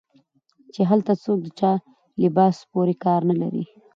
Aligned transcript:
چې 0.73 0.81
هلته 0.89 1.13
څوک 1.23 1.39
د 1.43 1.47
چا 1.59 1.71
لباس 2.23 2.55
پورې 2.71 2.93
کار 3.03 3.21
نه 3.29 3.35
لري 3.41 3.63